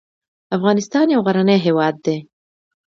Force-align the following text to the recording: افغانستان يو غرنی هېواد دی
افغانستان 0.57 1.05
يو 1.13 1.19
غرنی 1.27 1.57
هېواد 1.65 1.95
دی 2.05 2.17